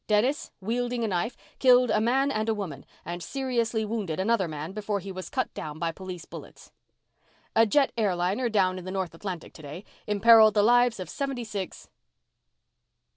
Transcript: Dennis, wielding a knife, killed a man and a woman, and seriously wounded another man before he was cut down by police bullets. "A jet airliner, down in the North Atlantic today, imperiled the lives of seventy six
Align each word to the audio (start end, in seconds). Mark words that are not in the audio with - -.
Dennis, 0.07 0.49
wielding 0.59 1.03
a 1.03 1.07
knife, 1.07 1.37
killed 1.59 1.91
a 1.91 2.01
man 2.01 2.31
and 2.31 2.49
a 2.49 2.55
woman, 2.55 2.87
and 3.05 3.21
seriously 3.21 3.85
wounded 3.85 4.19
another 4.19 4.47
man 4.47 4.71
before 4.71 4.99
he 4.99 5.11
was 5.11 5.29
cut 5.29 5.53
down 5.53 5.77
by 5.77 5.91
police 5.91 6.25
bullets. 6.25 6.71
"A 7.55 7.67
jet 7.67 7.91
airliner, 7.95 8.49
down 8.49 8.79
in 8.79 8.85
the 8.85 8.89
North 8.89 9.13
Atlantic 9.13 9.53
today, 9.53 9.83
imperiled 10.07 10.55
the 10.55 10.63
lives 10.63 10.99
of 10.99 11.07
seventy 11.07 11.43
six 11.43 11.87